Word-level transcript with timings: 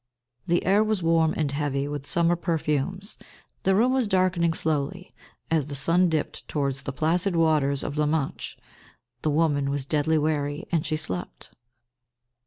The 0.47 0.65
air 0.65 0.83
was 0.83 1.03
warm 1.03 1.31
and 1.37 1.51
heavy 1.51 1.87
with 1.87 2.07
summer 2.07 2.35
perfumes; 2.35 3.19
the 3.61 3.75
room 3.75 3.93
was 3.93 4.07
darkening 4.07 4.51
slowly 4.51 5.13
as 5.51 5.67
the 5.67 5.75
sun 5.75 6.09
dipped 6.09 6.47
towards 6.47 6.81
the 6.81 6.91
placid 6.91 7.35
waters 7.35 7.83
of 7.83 7.99
La 7.99 8.07
Manche; 8.07 8.57
the 9.21 9.29
woman 9.29 9.69
was 9.69 9.85
deadly 9.85 10.17
weary, 10.17 10.65
and 10.71 10.87
she 10.87 10.95
slept. 10.97 11.53